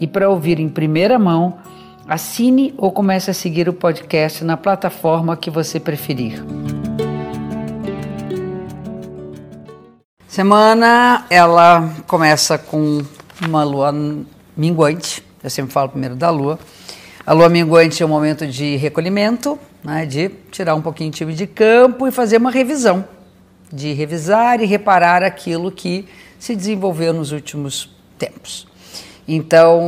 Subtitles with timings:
[0.00, 1.58] e para ouvir em primeira mão,
[2.08, 6.42] assine ou comece a seguir o podcast na plataforma que você preferir.
[10.26, 13.02] Semana ela começa com
[13.42, 13.92] uma lua
[14.56, 16.58] minguante, eu sempre falo primeiro da lua.
[17.26, 21.46] A lua minguante é um momento de recolhimento, né, de tirar um pouquinho time de
[21.46, 23.04] campo e fazer uma revisão,
[23.72, 28.69] de revisar e reparar aquilo que se desenvolveu nos últimos tempos.
[29.26, 29.80] Então,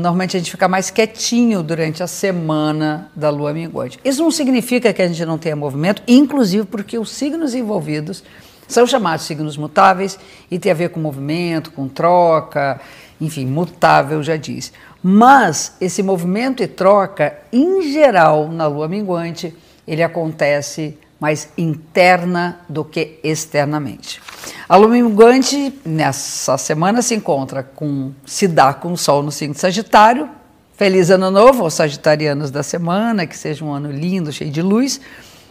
[0.00, 3.98] normalmente a gente fica mais quietinho durante a semana da lua minguante.
[4.04, 8.24] Isso não significa que a gente não tenha movimento, inclusive porque os signos envolvidos
[8.66, 10.18] são chamados signos mutáveis
[10.50, 12.80] e tem a ver com movimento, com troca,
[13.20, 14.72] enfim, mutável já diz.
[15.02, 19.54] Mas esse movimento e troca, em geral, na lua minguante,
[19.86, 24.20] ele acontece mais interna do que externamente.
[24.68, 29.54] A lua minguante nessa semana se encontra com se dá com o sol no signo
[29.54, 30.28] de Sagitário.
[30.76, 35.00] Feliz ano novo aos sagitarianos da semana, que seja um ano lindo, cheio de luz,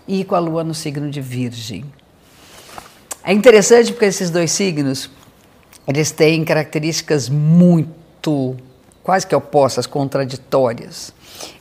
[0.07, 1.83] e com a lua no signo de Virgem.
[3.23, 5.11] É interessante porque esses dois signos,
[5.85, 8.55] eles têm características muito
[9.07, 11.13] quase que opostas, contraditórias.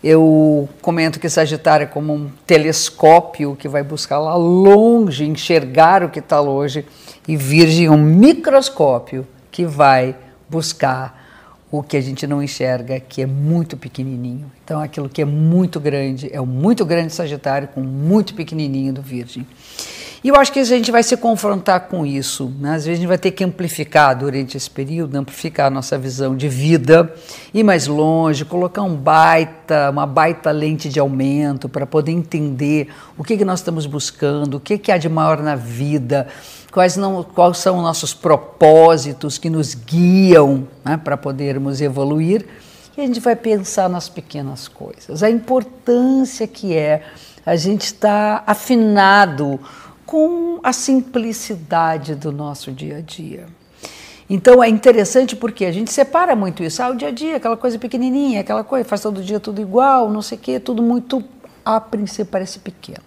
[0.03, 6.11] Eu comento que Sagitário é como um telescópio que vai buscar lá longe, enxergar o
[6.11, 6.85] que está longe,
[7.29, 10.17] e Virgem é um microscópio que vai
[10.49, 11.25] buscar
[11.71, 14.51] o que a gente não enxerga, que é muito pequenininho.
[14.65, 19.03] Então, aquilo que é muito grande é o muito grande Sagitário com muito pequenininho do
[19.03, 19.47] Virgem.
[20.27, 22.53] E eu acho que a gente vai se confrontar com isso.
[22.59, 22.71] Né?
[22.71, 26.35] Às vezes a gente vai ter que amplificar durante esse período, amplificar a nossa visão
[26.35, 27.15] de vida,
[27.55, 33.23] ir mais longe, colocar um baita, uma baita lente de aumento para poder entender o
[33.23, 36.27] que, que nós estamos buscando, o que, que há de maior na vida,
[36.73, 42.45] quais, não, quais são os nossos propósitos que nos guiam né, para podermos evoluir.
[42.99, 47.05] E a gente vai pensar nas pequenas coisas, a importância que é
[47.47, 49.61] a gente estar tá afinado
[50.07, 53.47] com a simplicidade do nosso dia a dia.
[54.31, 56.83] Então é interessante porque a gente separa muito isso.
[56.83, 60.11] Ah, o dia a dia, aquela coisa pequenininha, aquela coisa, faz todo dia tudo igual,
[60.11, 61.23] não sei o quê, tudo muito,
[61.65, 63.05] a princípio, parece pequeno.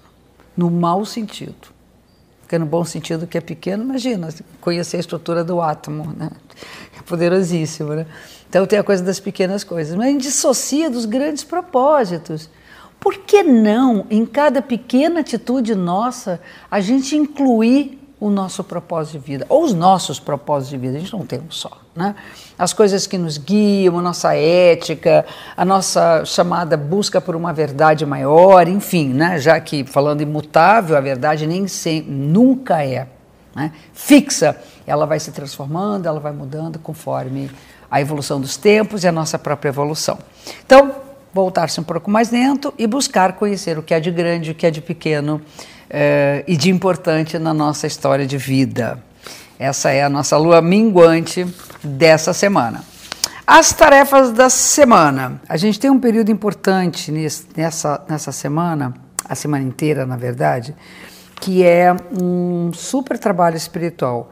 [0.56, 1.80] No mau sentido.
[2.42, 4.30] Porque no bom sentido que é pequeno, imagina,
[4.60, 6.32] conhecer a estrutura do átomo, né?
[6.98, 8.06] É poderosíssimo, né?
[8.50, 9.96] Então tem a coisa das pequenas coisas.
[9.96, 12.50] Mas a gente dissocia dos grandes propósitos.
[13.00, 19.20] Por que não, em cada pequena atitude nossa, a gente incluir o nosso propósito de
[19.20, 22.14] vida, ou os nossos propósitos de vida, a gente não tem um só, né?
[22.58, 28.06] As coisas que nos guiam, a nossa ética, a nossa chamada busca por uma verdade
[28.06, 29.40] maior, enfim, né?
[29.40, 33.08] Já que falando imutável, a verdade nem sempre, nunca é
[33.56, 33.72] né?
[33.94, 37.50] fixa, ela vai se transformando, ela vai mudando conforme
[37.90, 40.18] a evolução dos tempos e a nossa própria evolução.
[40.66, 40.96] Então,
[41.34, 44.66] voltar-se um pouco mais dentro e buscar conhecer o que é de grande, o que
[44.66, 45.42] é de pequeno
[45.90, 49.02] eh, e de importante na nossa história de vida.
[49.58, 51.46] Essa é a nossa lua minguante
[51.84, 52.84] dessa semana.
[53.46, 55.42] As tarefas da semana.
[55.50, 57.12] A gente tem um período importante
[57.58, 58.94] nessa, nessa semana,
[59.28, 60.76] a semana inteira, na verdade,
[61.42, 64.30] que é um super trabalho espiritual.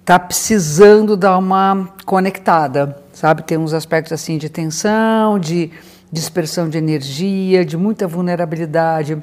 [0.00, 3.42] Está precisando dar uma conectada, sabe?
[3.42, 5.70] Tem uns aspectos assim de tensão, de
[6.14, 9.20] dispersão de energia, de muita vulnerabilidade,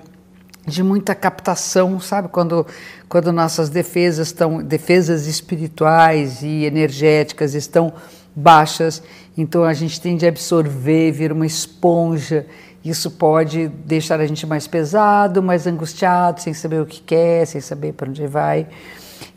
[0.67, 2.27] de muita captação, sabe?
[2.27, 2.67] Quando,
[3.07, 7.93] quando nossas defesas estão, defesas espirituais e energéticas estão
[8.35, 9.01] baixas,
[9.37, 12.45] então a gente tende a absorver, vir uma esponja.
[12.83, 17.61] Isso pode deixar a gente mais pesado, mais angustiado, sem saber o que quer, sem
[17.61, 18.67] saber para onde vai.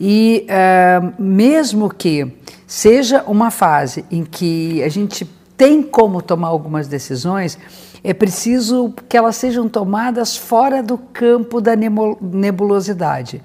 [0.01, 2.27] E uh, mesmo que
[2.67, 5.25] seja uma fase em que a gente
[5.57, 7.59] tem como tomar algumas decisões,
[8.03, 13.41] é preciso que elas sejam tomadas fora do campo da nebulosidade.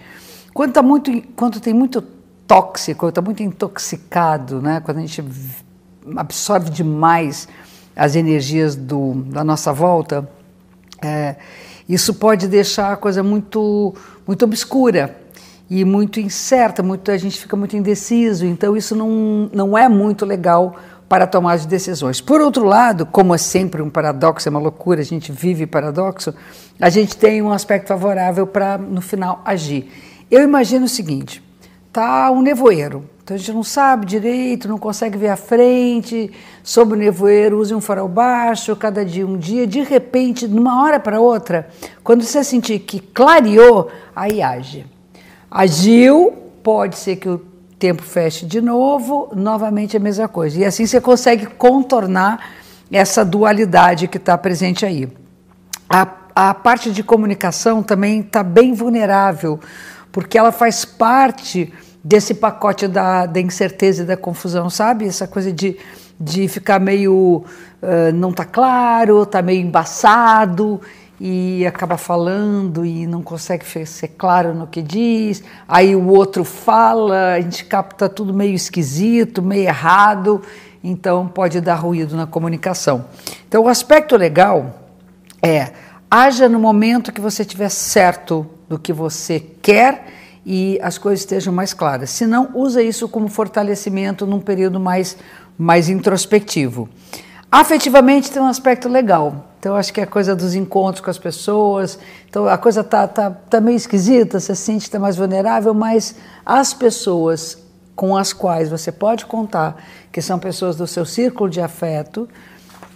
[0.53, 2.01] Quando, tá muito, quando tem muito
[2.45, 4.81] tóxico, está muito intoxicado, né?
[4.83, 5.23] quando a gente
[6.17, 7.47] absorve demais
[7.95, 10.27] as energias do, da nossa volta,
[11.01, 11.35] é,
[11.87, 13.93] isso pode deixar a coisa muito,
[14.25, 15.15] muito obscura
[15.69, 20.25] e muito incerta, muito, a gente fica muito indeciso, então isso não, não é muito
[20.25, 20.75] legal
[21.09, 22.21] para tomar as decisões.
[22.21, 26.33] Por outro lado, como é sempre um paradoxo, é uma loucura, a gente vive paradoxo,
[26.79, 29.91] a gente tem um aspecto favorável para, no final, agir.
[30.29, 31.43] Eu imagino o seguinte:
[31.91, 36.31] tá um nevoeiro, então a gente não sabe direito, não consegue ver a frente,
[36.63, 40.83] sob o nevoeiro, use um farol baixo, cada dia um dia, de repente, de uma
[40.83, 41.67] hora para outra,
[42.03, 44.85] quando você sentir que clareou, aí age.
[45.49, 47.48] Agiu, pode ser que o
[47.79, 50.59] tempo feche de novo, novamente a mesma coisa.
[50.59, 52.51] E assim você consegue contornar
[52.91, 55.07] essa dualidade que está presente aí.
[55.89, 59.59] A, a parte de comunicação também está bem vulnerável,
[60.11, 61.73] porque ela faz parte
[62.03, 65.07] desse pacote da, da incerteza e da confusão, sabe?
[65.07, 65.77] Essa coisa de,
[66.19, 67.45] de ficar meio.
[67.81, 70.81] Uh, não tá claro, tá meio embaçado
[71.19, 75.43] e acaba falando e não consegue ser claro no que diz.
[75.67, 80.41] Aí o outro fala, a gente capta tudo meio esquisito, meio errado,
[80.83, 83.05] então pode dar ruído na comunicação.
[83.47, 84.79] Então o aspecto legal
[85.43, 85.71] é
[86.09, 90.07] haja no momento que você estiver certo do que você quer
[90.45, 92.09] e as coisas estejam mais claras.
[92.09, 95.17] Se não, usa isso como fortalecimento num período mais,
[95.57, 96.87] mais introspectivo.
[97.51, 99.45] Afetivamente tem um aspecto legal.
[99.59, 101.99] Então, acho que é a coisa dos encontros com as pessoas.
[102.29, 106.15] Então, a coisa tá, tá, tá meio esquisita, você se sente está mais vulnerável, mas
[106.45, 107.57] as pessoas
[107.95, 109.75] com as quais você pode contar,
[110.09, 112.29] que são pessoas do seu círculo de afeto,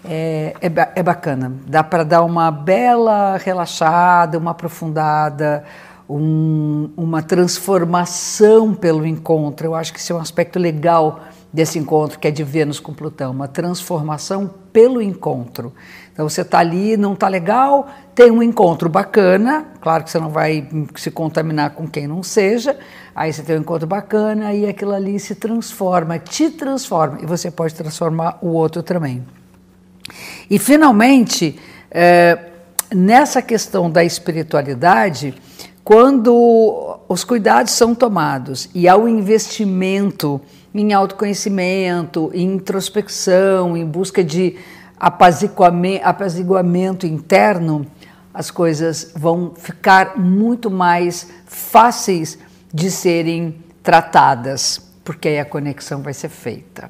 [0.05, 1.51] é, é, é bacana.
[1.67, 5.65] Dá para dar uma bela relaxada, uma aprofundada,
[6.09, 9.67] um, uma transformação pelo encontro.
[9.67, 11.19] Eu acho que isso é um aspecto legal
[11.53, 15.71] desse encontro, que é de Vênus com Plutão, uma transformação pelo encontro.
[16.11, 20.29] Então você está ali, não está legal, tem um encontro bacana, claro que você não
[20.29, 22.77] vai se contaminar com quem não seja,
[23.15, 27.51] aí você tem um encontro bacana e aquilo ali se transforma, te transforma, e você
[27.51, 29.23] pode transformar o outro também.
[30.49, 31.59] E finalmente,
[31.91, 32.49] é,
[32.93, 35.35] nessa questão da espiritualidade,
[35.83, 36.82] quando
[37.13, 40.41] os cuidados são tomados e há o investimento
[40.73, 44.55] em autoconhecimento, em introspecção, em busca de
[44.99, 47.85] apaziguamento, interno,
[48.33, 52.39] as coisas vão ficar muito mais fáceis
[52.73, 56.89] de serem tratadas, porque aí a conexão vai ser feita.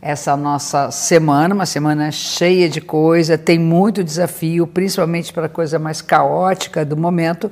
[0.00, 5.80] Essa nossa semana, uma semana cheia de coisa, tem muito desafio, principalmente para a coisa
[5.80, 7.50] mais caótica do momento,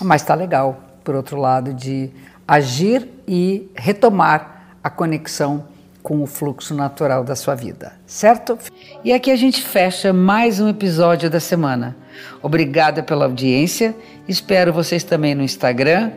[0.00, 2.10] mas está legal, por outro lado, de
[2.46, 5.64] agir e retomar a conexão
[6.02, 8.58] com o fluxo natural da sua vida, certo?
[9.04, 11.96] E aqui a gente fecha mais um episódio da semana.
[12.42, 13.94] Obrigada pela audiência.
[14.26, 16.10] Espero vocês também no Instagram,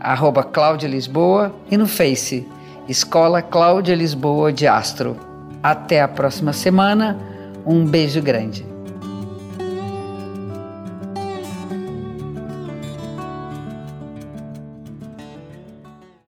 [0.00, 2.46] arroba Cláudia Lisboa, e no Face,
[2.88, 5.16] Escola Cláudia Lisboa de Astro.
[5.62, 7.18] Até a próxima semana.
[7.64, 8.77] Um beijo grande.